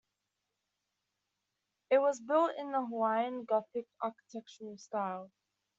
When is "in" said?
2.57-2.71